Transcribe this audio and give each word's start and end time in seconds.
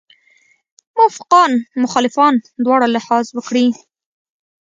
موافقان 0.95 1.51
مخالفان 1.83 2.33
دواړه 2.65 2.87
لحاظ 2.95 3.25
وکړي. 3.37 3.67